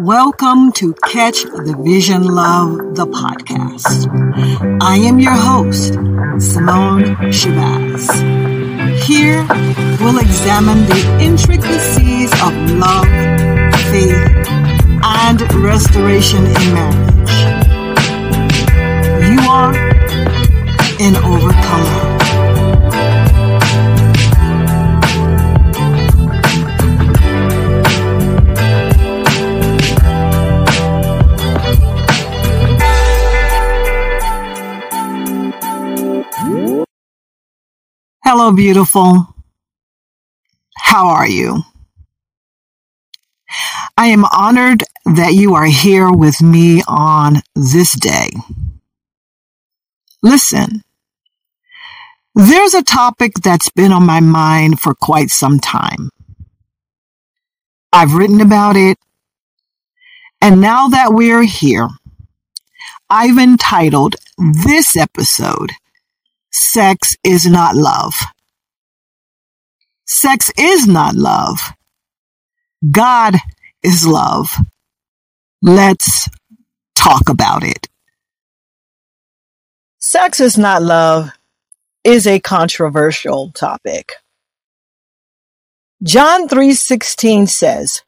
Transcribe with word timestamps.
Welcome 0.00 0.72
to 0.72 0.94
Catch 0.94 1.42
the 1.42 1.76
Vision 1.84 2.24
Love, 2.24 2.94
the 2.94 3.04
podcast. 3.04 4.08
I 4.80 4.96
am 4.96 5.20
your 5.20 5.34
host, 5.34 5.92
Simone 6.40 7.04
Shabazz. 7.28 8.08
Here, 9.04 9.46
we'll 10.00 10.18
examine 10.18 10.86
the 10.86 11.18
intricacies 11.20 12.32
of 12.40 12.54
love, 12.80 13.04
faith, 13.92 14.48
and 15.04 15.42
restoration 15.62 16.46
in 16.46 16.72
marriage. 16.72 17.36
You 19.28 19.40
are 19.50 19.74
an 20.98 21.16
overcomer. 21.16 22.19
Hello, 38.32 38.52
beautiful. 38.52 39.34
How 40.76 41.08
are 41.08 41.26
you? 41.26 41.64
I 43.98 44.06
am 44.06 44.24
honored 44.24 44.84
that 45.04 45.32
you 45.32 45.56
are 45.56 45.66
here 45.66 46.12
with 46.12 46.40
me 46.40 46.80
on 46.86 47.42
this 47.56 47.92
day. 47.98 48.30
Listen, 50.22 50.84
there's 52.36 52.74
a 52.74 52.84
topic 52.84 53.32
that's 53.42 53.70
been 53.70 53.90
on 53.90 54.06
my 54.06 54.20
mind 54.20 54.78
for 54.78 54.94
quite 54.94 55.30
some 55.30 55.58
time. 55.58 56.10
I've 57.92 58.14
written 58.14 58.40
about 58.40 58.76
it, 58.76 58.96
and 60.40 60.60
now 60.60 60.86
that 60.86 61.14
we're 61.14 61.42
here, 61.42 61.88
I've 63.10 63.38
entitled 63.38 64.14
this 64.38 64.96
episode 64.96 65.72
Sex 66.52 67.16
is 67.24 67.46
not 67.46 67.76
love. 67.76 68.14
Sex 70.06 70.50
is 70.58 70.86
not 70.86 71.14
love. 71.14 71.58
God 72.90 73.36
is 73.82 74.06
love. 74.06 74.48
Let's 75.62 76.28
talk 76.94 77.28
about 77.28 77.62
it. 77.64 77.88
Sex 79.98 80.40
is 80.40 80.58
not 80.58 80.82
love 80.82 81.30
is 82.04 82.26
a 82.26 82.40
controversial 82.40 83.52
topic. 83.52 84.12
John 86.02 86.48
3:16 86.48 87.46
says, 87.46 88.02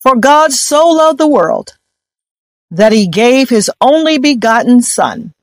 "For 0.00 0.14
God 0.16 0.52
so 0.52 0.88
loved 0.88 1.18
the 1.18 1.26
world 1.26 1.78
that 2.70 2.92
he 2.92 3.06
gave 3.08 3.48
his 3.48 3.70
only 3.80 4.18
begotten 4.18 4.82
son 4.82 5.34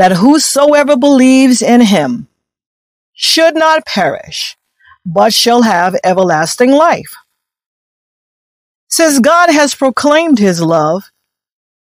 that 0.00 0.12
whosoever 0.12 0.96
believes 0.96 1.60
in 1.60 1.82
him 1.82 2.26
should 3.12 3.54
not 3.54 3.84
perish, 3.84 4.56
but 5.04 5.34
shall 5.34 5.60
have 5.60 5.94
everlasting 6.02 6.70
life. 6.70 7.14
Since 8.88 9.18
God 9.18 9.50
has 9.50 9.74
proclaimed 9.74 10.38
his 10.38 10.62
love, 10.62 11.10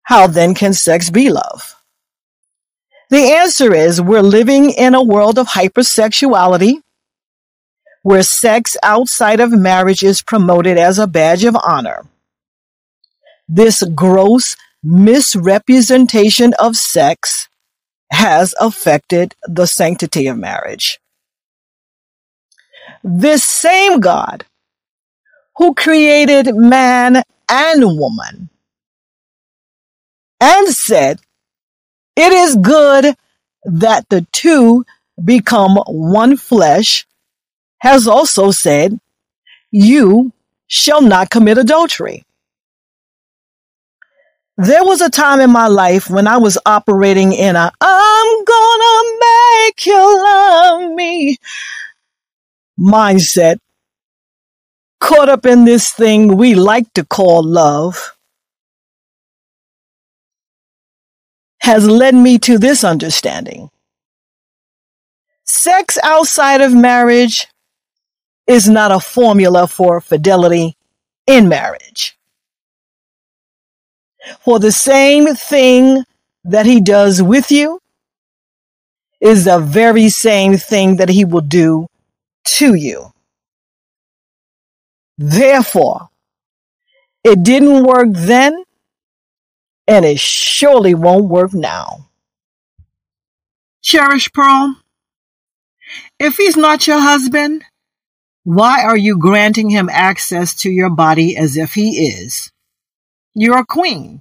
how 0.05 0.29
then 0.29 0.55
can 0.55 0.75
sex 0.75 1.11
be 1.11 1.29
love? 1.29 1.75
The 3.11 3.35
answer 3.35 3.75
is 3.75 4.01
we're 4.01 4.23
living 4.23 4.71
in 4.71 4.95
a 4.95 5.03
world 5.03 5.37
of 5.37 5.49
hypersexuality, 5.49 6.75
where 8.03 8.23
sex 8.23 8.77
outside 8.85 9.41
of 9.41 9.51
marriage 9.51 10.05
is 10.05 10.23
promoted 10.23 10.79
as 10.79 11.01
a 11.01 11.09
badge 11.09 11.43
of 11.43 11.57
honor. 11.67 12.07
This 13.49 13.83
gross 13.93 14.55
misrepresentation 14.85 16.55
of 16.61 16.77
sex 16.77 17.49
has 18.15 18.55
affected 18.61 19.35
the 19.43 19.67
sanctity 19.67 20.27
of 20.29 20.39
marriage. 20.39 20.99
This 23.03 23.45
same 23.45 24.01
God 24.01 24.47
who 25.57 25.75
created 25.75 26.55
man 26.55 27.23
and 27.49 27.83
woman 27.99 28.49
and 30.41 30.69
said, 30.69 31.21
It 32.17 32.33
is 32.33 32.57
good 32.57 33.15
that 33.65 34.09
the 34.09 34.27
two 34.33 34.85
become 35.23 35.77
one 35.87 36.37
flesh, 36.37 37.07
has 37.79 38.07
also 38.07 38.51
said, 38.51 38.99
You 39.71 40.33
shall 40.67 41.03
not 41.03 41.31
commit 41.31 41.59
adultery. 41.59 42.25
There 44.57 44.85
was 44.85 45.01
a 45.01 45.11
time 45.11 45.41
in 45.41 45.51
my 45.51 45.67
life 45.67 46.09
when 46.09 46.29
I 46.29 46.37
was 46.37 46.57
operating 46.65 47.33
in 47.33 47.57
a 47.57 47.73
I'm 47.81 48.45
gonna 48.45 49.19
make 49.21 49.87
you 49.87 50.25
love 50.25 50.93
me 50.93 51.39
mindset, 52.79 53.59
caught 55.01 55.29
up 55.29 55.45
in 55.47 55.65
this 55.65 55.91
thing 55.91 56.37
we 56.37 56.55
like 56.55 56.93
to 56.95 57.05
call 57.05 57.43
love, 57.43 58.17
has 61.61 61.89
led 61.89 62.15
me 62.15 62.39
to 62.39 62.59
this 62.59 62.85
understanding. 62.85 63.71
Sex 65.45 65.99
outside 66.03 66.61
of 66.61 66.73
marriage 66.73 67.47
is 68.47 68.69
not 68.69 68.93
a 68.93 69.01
formula 69.01 69.67
for 69.67 70.01
fidelity 70.01 70.77
in 71.27 71.49
marriage. 71.49 72.17
For 74.41 74.59
the 74.59 74.73
same 74.73 75.35
thing 75.35 76.05
that 76.45 76.67
he 76.67 76.81
does 76.81 77.23
with 77.23 77.51
you 77.51 77.81
is 79.21 79.45
the 79.45 79.59
very 79.59 80.09
same 80.09 80.57
thing 80.57 80.97
that 80.97 81.09
he 81.09 81.25
will 81.25 81.41
do 81.41 81.87
to 82.45 82.75
you. 82.75 83.13
Therefore, 85.17 86.09
it 87.23 87.43
didn't 87.43 87.85
work 87.85 88.09
then, 88.11 88.65
and 89.87 90.05
it 90.05 90.19
surely 90.19 90.95
won't 90.95 91.27
work 91.27 91.55
now. 91.55 92.11
Cherish 93.83 94.31
Pearl, 94.33 94.77
if 96.19 96.37
he's 96.37 96.57
not 96.57 96.87
your 96.87 97.01
husband, 97.01 97.65
why 98.45 98.83
are 98.85 98.97
you 98.97 99.19
granting 99.19 99.71
him 99.71 99.89
access 99.91 100.55
to 100.57 100.71
your 100.71 100.91
body 100.91 101.37
as 101.37 101.57
if 101.57 101.75
he 101.75 102.07
is? 102.09 102.51
You're 103.35 103.59
a 103.59 103.67
queen. 103.67 104.21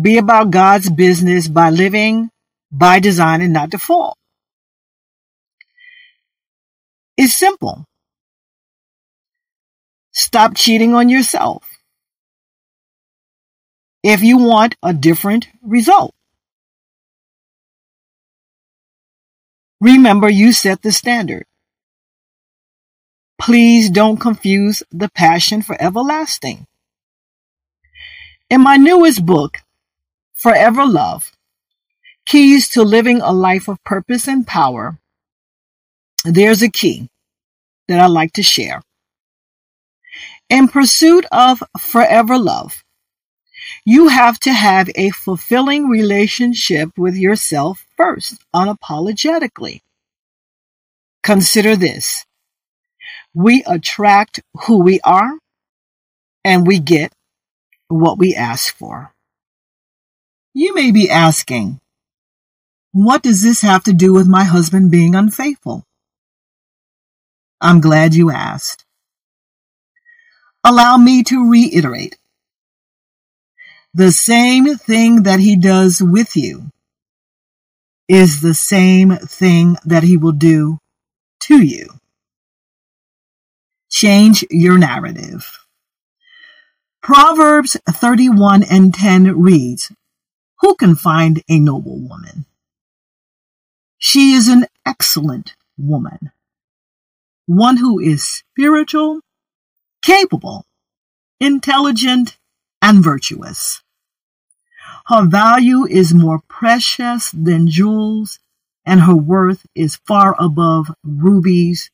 Be 0.00 0.16
about 0.18 0.50
God's 0.50 0.88
business 0.88 1.48
by 1.48 1.70
living 1.70 2.30
by 2.70 2.98
design 2.98 3.42
and 3.42 3.52
not 3.52 3.70
default. 3.70 4.16
It's 7.18 7.34
simple. 7.34 7.84
Stop 10.12 10.56
cheating 10.56 10.94
on 10.94 11.08
yourself 11.08 11.68
if 14.02 14.22
you 14.22 14.38
want 14.38 14.74
a 14.82 14.92
different 14.94 15.48
result. 15.62 16.14
Remember, 19.80 20.28
you 20.28 20.52
set 20.52 20.82
the 20.82 20.92
standard. 20.92 21.44
Please 23.38 23.90
don't 23.90 24.18
confuse 24.18 24.82
the 24.92 25.08
passion 25.08 25.62
for 25.62 25.76
everlasting. 25.80 26.66
In 28.52 28.60
my 28.60 28.76
newest 28.76 29.24
book, 29.24 29.62
Forever 30.34 30.84
Love 30.84 31.32
Keys 32.26 32.68
to 32.72 32.82
Living 32.82 33.22
a 33.22 33.32
Life 33.32 33.66
of 33.66 33.82
Purpose 33.82 34.28
and 34.28 34.46
Power, 34.46 34.98
there's 36.22 36.60
a 36.60 36.68
key 36.68 37.08
that 37.88 37.98
I 37.98 38.08
like 38.08 38.34
to 38.34 38.42
share. 38.42 38.82
In 40.50 40.68
pursuit 40.68 41.24
of 41.32 41.62
forever 41.80 42.36
love, 42.36 42.84
you 43.86 44.08
have 44.08 44.38
to 44.40 44.52
have 44.52 44.90
a 44.96 45.08
fulfilling 45.08 45.88
relationship 45.88 46.90
with 46.98 47.16
yourself 47.16 47.86
first, 47.96 48.36
unapologetically. 48.54 49.80
Consider 51.22 51.74
this. 51.74 52.26
We 53.32 53.64
attract 53.66 54.40
who 54.66 54.82
we 54.82 55.00
are 55.00 55.38
and 56.44 56.66
we 56.66 56.78
get 56.80 57.14
what 57.88 58.18
we 58.18 58.34
ask 58.34 58.76
for. 58.76 59.12
You 60.54 60.74
may 60.74 60.92
be 60.92 61.10
asking, 61.10 61.80
what 62.92 63.22
does 63.22 63.42
this 63.42 63.62
have 63.62 63.84
to 63.84 63.92
do 63.92 64.12
with 64.12 64.28
my 64.28 64.44
husband 64.44 64.90
being 64.90 65.14
unfaithful? 65.14 65.84
I'm 67.60 67.80
glad 67.80 68.14
you 68.14 68.30
asked. 68.30 68.84
Allow 70.64 70.96
me 70.98 71.22
to 71.24 71.50
reiterate. 71.50 72.18
The 73.94 74.12
same 74.12 74.76
thing 74.76 75.24
that 75.24 75.40
he 75.40 75.56
does 75.56 76.02
with 76.02 76.36
you 76.36 76.70
is 78.08 78.40
the 78.40 78.54
same 78.54 79.16
thing 79.16 79.76
that 79.84 80.02
he 80.02 80.16
will 80.16 80.32
do 80.32 80.78
to 81.44 81.62
you. 81.62 81.88
Change 83.90 84.44
your 84.50 84.78
narrative. 84.78 85.61
Proverbs 87.02 87.76
31 87.90 88.62
and 88.62 88.94
10 88.94 89.36
reads, 89.36 89.90
Who 90.60 90.76
can 90.76 90.94
find 90.94 91.42
a 91.48 91.58
noble 91.58 91.98
woman? 91.98 92.46
She 93.98 94.34
is 94.34 94.46
an 94.46 94.66
excellent 94.86 95.56
woman, 95.76 96.30
one 97.46 97.78
who 97.78 97.98
is 97.98 98.22
spiritual, 98.22 99.18
capable, 100.00 100.64
intelligent, 101.40 102.38
and 102.80 103.02
virtuous. 103.02 103.82
Her 105.06 105.26
value 105.26 105.84
is 105.84 106.14
more 106.14 106.40
precious 106.46 107.32
than 107.32 107.66
jewels, 107.66 108.38
and 108.86 109.00
her 109.00 109.16
worth 109.16 109.66
is 109.74 109.96
far 110.06 110.36
above 110.38 110.94
rubies 111.02 111.90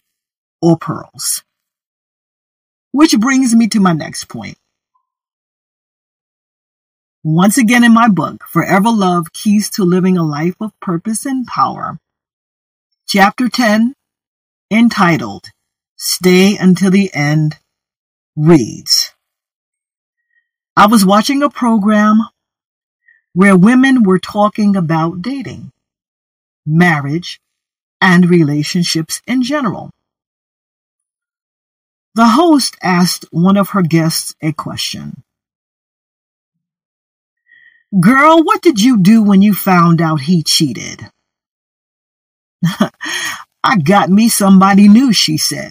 or 0.60 0.76
pearls. 0.76 1.42
Which 2.92 3.18
brings 3.18 3.54
me 3.54 3.68
to 3.68 3.80
my 3.80 3.94
next 3.94 4.26
point. 4.28 4.58
Once 7.30 7.58
again 7.58 7.84
in 7.84 7.92
my 7.92 8.08
book, 8.08 8.42
Forever 8.48 8.90
Love 8.90 9.34
Keys 9.34 9.68
to 9.68 9.84
Living 9.84 10.16
a 10.16 10.22
Life 10.22 10.54
of 10.62 10.72
Purpose 10.80 11.26
and 11.26 11.46
Power, 11.46 11.98
Chapter 13.06 13.50
10, 13.50 13.92
entitled 14.70 15.50
Stay 15.94 16.56
Until 16.56 16.90
the 16.90 17.10
End, 17.12 17.58
reads 18.34 19.12
I 20.74 20.86
was 20.86 21.04
watching 21.04 21.42
a 21.42 21.50
program 21.50 22.20
where 23.34 23.58
women 23.58 24.04
were 24.04 24.18
talking 24.18 24.74
about 24.74 25.20
dating, 25.20 25.70
marriage, 26.64 27.42
and 28.00 28.30
relationships 28.30 29.20
in 29.26 29.42
general. 29.42 29.90
The 32.14 32.28
host 32.28 32.78
asked 32.82 33.26
one 33.30 33.58
of 33.58 33.68
her 33.70 33.82
guests 33.82 34.34
a 34.40 34.54
question. 34.54 35.24
Girl, 37.98 38.42
what 38.42 38.60
did 38.60 38.80
you 38.80 38.98
do 38.98 39.22
when 39.22 39.40
you 39.40 39.54
found 39.54 40.02
out 40.02 40.20
he 40.20 40.42
cheated? 40.42 41.08
I 43.64 43.78
got 43.82 44.10
me 44.10 44.28
somebody 44.28 44.88
new, 44.88 45.12
she 45.12 45.38
said. 45.38 45.70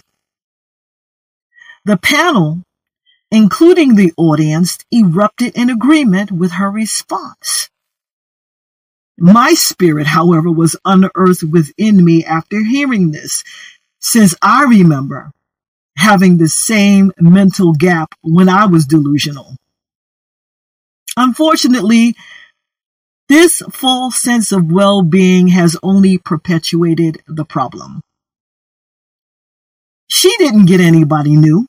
The 1.84 1.96
panel, 1.96 2.62
including 3.30 3.94
the 3.94 4.12
audience, 4.16 4.78
erupted 4.92 5.56
in 5.56 5.70
agreement 5.70 6.32
with 6.32 6.52
her 6.52 6.70
response. 6.70 7.70
My 9.16 9.54
spirit, 9.54 10.06
however, 10.06 10.50
was 10.50 10.76
unearthed 10.84 11.44
within 11.44 12.04
me 12.04 12.24
after 12.24 12.62
hearing 12.62 13.12
this, 13.12 13.44
since 14.00 14.34
I 14.42 14.64
remember 14.64 15.32
having 15.96 16.38
the 16.38 16.48
same 16.48 17.12
mental 17.18 17.72
gap 17.72 18.14
when 18.22 18.48
I 18.48 18.66
was 18.66 18.86
delusional. 18.86 19.56
Unfortunately, 21.18 22.14
this 23.28 23.60
false 23.72 24.20
sense 24.20 24.52
of 24.52 24.70
well-being 24.70 25.48
has 25.48 25.76
only 25.82 26.16
perpetuated 26.16 27.20
the 27.26 27.44
problem. 27.44 28.00
She 30.06 30.32
didn't 30.38 30.66
get 30.66 30.80
anybody 30.80 31.34
new. 31.34 31.66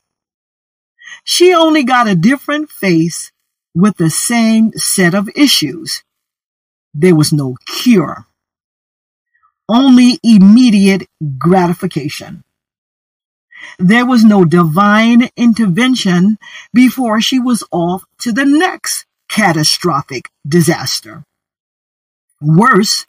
She 1.23 1.51
only 1.51 1.83
got 1.83 2.07
a 2.07 2.15
different 2.15 2.69
face 2.69 3.31
with 3.73 3.97
the 3.97 4.11
same 4.11 4.71
set 4.75 5.15
of 5.15 5.27
issues. 5.35 6.03
There 6.93 7.15
was 7.15 7.33
no 7.33 7.55
cure, 7.65 8.27
only 9.67 10.19
immediate 10.21 11.07
gratification. 11.39 12.43
There 13.79 14.05
was 14.05 14.23
no 14.23 14.45
divine 14.45 15.29
intervention 15.35 16.37
before 16.71 17.19
she 17.19 17.39
was 17.39 17.63
off 17.71 18.03
to 18.19 18.31
the 18.31 18.45
next 18.45 19.07
catastrophic 19.29 20.29
disaster. 20.47 21.23
Worse 22.41 23.05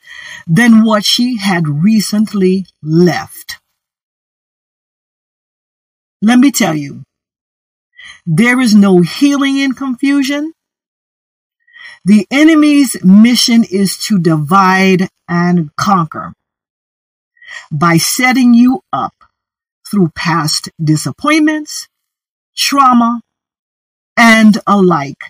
than 0.46 0.84
what 0.84 1.05
she 1.05 1.38
had 1.38 1.69
recently 1.69 2.67
left. 2.82 3.58
Let 6.22 6.38
me 6.38 6.50
tell 6.50 6.75
you, 6.75 7.02
there 8.26 8.61
is 8.61 8.75
no 8.75 9.00
healing 9.00 9.58
in 9.58 9.72
confusion. 9.72 10.52
The 12.05 12.26
enemy's 12.31 13.02
mission 13.05 13.64
is 13.64 13.96
to 14.06 14.19
divide 14.19 15.08
and 15.28 15.75
conquer 15.76 16.34
by 17.70 17.96
setting 17.96 18.55
you 18.55 18.82
up 18.93 19.14
through 19.90 20.11
past 20.14 20.69
disappointments, 20.82 21.88
trauma, 22.56 23.22
and 24.17 24.58
alike 24.67 25.25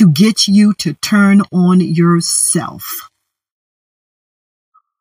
to 0.00 0.10
get 0.10 0.48
you 0.48 0.72
to 0.72 0.94
turn 0.94 1.42
on 1.52 1.78
yourself. 1.78 3.10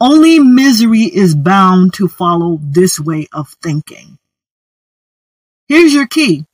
Only 0.02 0.40
misery 0.40 1.04
is 1.04 1.36
bound 1.36 1.94
to 1.94 2.10
follow 2.10 2.60
this 2.62 3.00
way 3.00 3.28
of 3.32 3.48
thinking. 3.64 4.18
Here's 5.70 5.94
your 5.94 6.06
key. 6.06 6.46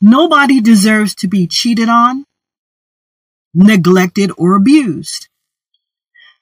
Nobody 0.00 0.60
deserves 0.60 1.14
to 1.16 1.28
be 1.28 1.46
cheated 1.46 1.88
on, 1.88 2.24
neglected, 3.54 4.32
or 4.36 4.56
abused. 4.56 5.28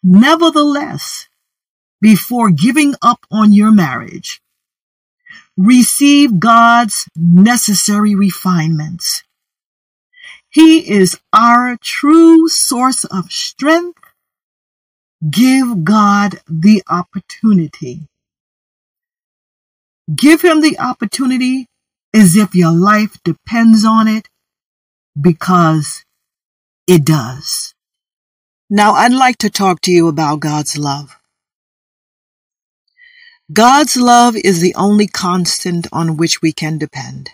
Nevertheless, 0.03 1.29
before 2.01 2.49
giving 2.51 2.95
up 3.03 3.27
on 3.31 3.53
your 3.53 3.71
marriage, 3.71 4.41
receive 5.59 6.41
God's 6.41 7.07
necessary 7.15 8.15
refinements. 8.15 9.23
He 10.53 10.91
is 10.91 11.19
our 11.33 11.79
true 11.81 12.47
source 12.47 13.05
of 13.05 13.33
strength. 13.33 13.99
Give 15.31 15.83
God 15.83 16.41
the 16.47 16.83
opportunity. 16.91 18.07
Give 20.15 20.43
him 20.43 20.61
the 20.61 20.79
opportunity 20.79 21.69
as 22.13 22.37
if 22.37 22.55
your 22.55 22.73
life 22.73 23.17
depends 23.25 23.87
on 23.87 24.09
it 24.09 24.29
because 25.19 26.05
it 26.87 27.07
does. 27.07 27.75
Now 28.69 28.93
I'd 28.93 29.15
like 29.15 29.39
to 29.39 29.51
talk 29.51 29.81
to 29.83 29.91
you 29.91 30.07
about 30.09 30.41
God's 30.41 30.77
love. 30.77 31.17
God's 33.51 33.97
love 33.97 34.37
is 34.37 34.61
the 34.61 34.75
only 34.75 35.07
constant 35.07 35.87
on 35.93 36.19
which 36.19 36.43
we 36.43 36.53
can 36.53 36.77
depend. 36.77 37.31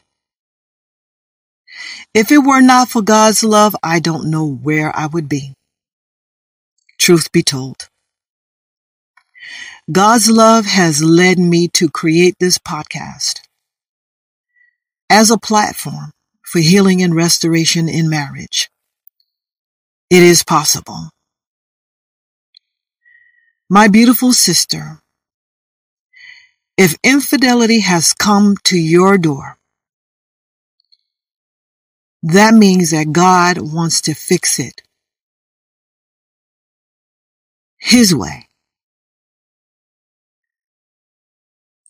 If 2.14 2.32
it 2.32 2.38
were 2.38 2.60
not 2.60 2.88
for 2.88 3.02
God's 3.02 3.44
love, 3.44 3.76
I 3.82 4.00
don't 4.00 4.30
know 4.30 4.46
where 4.46 4.94
I 4.96 5.06
would 5.06 5.28
be. 5.28 5.54
Truth 6.98 7.32
be 7.32 7.42
told. 7.42 7.88
God's 9.90 10.30
love 10.30 10.66
has 10.66 11.02
led 11.02 11.38
me 11.38 11.68
to 11.68 11.88
create 11.88 12.34
this 12.38 12.58
podcast 12.58 13.40
as 15.08 15.30
a 15.30 15.38
platform 15.38 16.12
for 16.44 16.58
healing 16.58 17.02
and 17.02 17.14
restoration 17.14 17.88
in 17.88 18.10
marriage. 18.10 18.68
It 20.10 20.22
is 20.22 20.42
possible. 20.42 21.10
My 23.70 23.88
beautiful 23.88 24.32
sister, 24.32 25.00
if 26.78 26.96
infidelity 27.04 27.80
has 27.80 28.14
come 28.14 28.56
to 28.64 28.78
your 28.78 29.18
door, 29.18 29.57
that 32.22 32.54
means 32.54 32.90
that 32.90 33.12
God 33.12 33.58
wants 33.58 34.00
to 34.02 34.14
fix 34.14 34.58
it 34.58 34.82
His 37.78 38.14
way, 38.14 38.48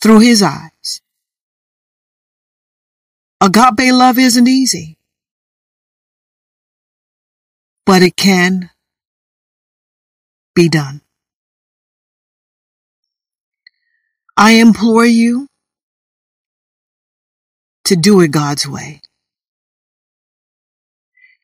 through 0.03 0.21
His 0.21 0.43
eyes. 0.43 1.01
Agape 3.41 3.93
love 3.93 4.19
isn't 4.19 4.49
easy, 4.49 4.99
but 7.87 8.03
it 8.03 8.17
can 8.17 8.71
be 10.55 10.69
done. 10.69 11.01
I 14.37 14.53
implore 14.53 15.07
you 15.07 15.49
to 17.85 17.97
do 17.97 18.21
it 18.21 18.31
God's 18.31 18.69
way 18.69 19.01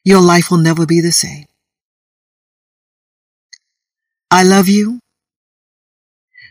your 0.05 0.21
life 0.21 0.51
will 0.51 0.59
never 0.59 0.85
be 0.87 1.01
the 1.01 1.13
same. 1.13 1.47
I 4.31 4.43
love 4.43 4.69
you. 4.69 5.01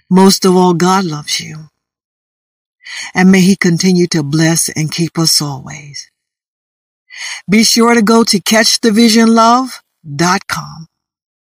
Most 0.09 0.45
of 0.45 0.55
all, 0.55 0.73
God 0.73 1.05
loves 1.05 1.39
you. 1.39 1.69
And 3.13 3.31
may 3.31 3.41
He 3.41 3.55
continue 3.55 4.07
to 4.07 4.23
bless 4.23 4.69
and 4.69 4.91
keep 4.91 5.17
us 5.17 5.41
always. 5.41 6.09
Be 7.49 7.63
sure 7.63 7.93
to 7.93 8.01
go 8.01 8.23
to 8.23 8.39
catchthevisionlove.com 8.39 10.87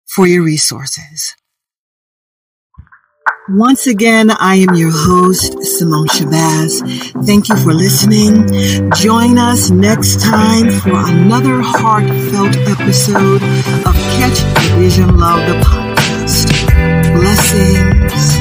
for 0.05 0.27
your 0.27 0.43
resources. 0.43 1.35
Once 3.49 3.87
again, 3.87 4.31
I 4.31 4.55
am 4.55 4.73
your 4.73 4.91
host, 4.91 5.61
Simone 5.63 6.07
Shabazz. 6.07 7.25
Thank 7.25 7.49
you 7.49 7.57
for 7.57 7.73
listening. 7.73 8.47
Join 8.95 9.37
us 9.37 9.69
next 9.69 10.21
time 10.21 10.71
for 10.71 10.93
another 11.11 11.59
heartfelt 11.61 12.55
episode 12.69 13.43
of 13.85 13.95
Catch 14.15 14.39
the 14.39 14.75
Vision 14.77 15.17
Love 15.17 15.45
the 15.45 15.59
podcast. 15.59 16.47
Blessings. 17.13 18.32